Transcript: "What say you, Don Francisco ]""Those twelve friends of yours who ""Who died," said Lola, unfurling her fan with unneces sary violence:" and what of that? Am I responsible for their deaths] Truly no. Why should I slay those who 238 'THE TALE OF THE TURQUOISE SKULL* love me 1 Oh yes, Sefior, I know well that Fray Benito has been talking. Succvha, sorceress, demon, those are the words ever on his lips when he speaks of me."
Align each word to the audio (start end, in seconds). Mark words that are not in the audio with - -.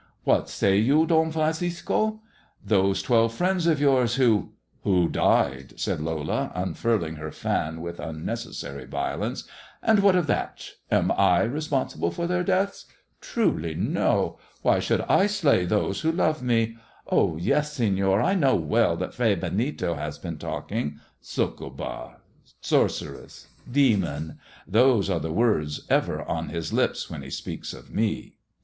"What 0.23 0.49
say 0.49 0.77
you, 0.77 1.05
Don 1.05 1.29
Francisco 1.29 2.21
]""Those 2.73 3.03
twelve 3.03 3.35
friends 3.35 3.67
of 3.67 3.79
yours 3.79 4.15
who 4.15 4.53
""Who 4.83 5.07
died," 5.07 5.73
said 5.79 5.99
Lola, 6.01 6.51
unfurling 6.55 7.17
her 7.17 7.29
fan 7.31 7.81
with 7.81 7.97
unneces 7.99 8.55
sary 8.55 8.85
violence:" 8.85 9.43
and 9.83 9.99
what 9.99 10.15
of 10.15 10.25
that? 10.25 10.71
Am 10.89 11.11
I 11.11 11.43
responsible 11.43 12.09
for 12.09 12.25
their 12.25 12.43
deaths] 12.43 12.87
Truly 13.21 13.75
no. 13.75 14.39
Why 14.63 14.79
should 14.79 15.01
I 15.01 15.27
slay 15.27 15.65
those 15.65 16.01
who 16.01 16.09
238 16.09 16.13
'THE 16.15 16.65
TALE 16.65 16.71
OF 16.71 16.77
THE 16.79 16.81
TURQUOISE 16.81 17.05
SKULL* 17.05 17.17
love 17.19 17.21
me 17.21 17.25
1 17.27 17.31
Oh 17.31 17.37
yes, 17.37 17.77
Sefior, 17.77 18.25
I 18.25 18.33
know 18.33 18.55
well 18.55 18.95
that 18.97 19.13
Fray 19.13 19.35
Benito 19.35 19.93
has 19.93 20.17
been 20.17 20.39
talking. 20.39 20.99
Succvha, 21.21 22.15
sorceress, 22.59 23.49
demon, 23.71 24.39
those 24.67 25.11
are 25.11 25.19
the 25.19 25.31
words 25.31 25.85
ever 25.91 26.23
on 26.23 26.49
his 26.49 26.73
lips 26.73 27.07
when 27.11 27.21
he 27.21 27.29
speaks 27.29 27.71
of 27.71 27.91
me." 27.93 28.37